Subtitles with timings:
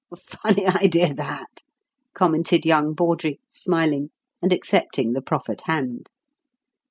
[0.17, 1.61] "Funny idea, that!"
[2.15, 4.09] commented young Bawdrey, smiling,
[4.41, 6.09] and accepting the proffered hand.